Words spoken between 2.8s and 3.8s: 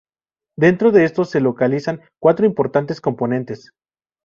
componentes.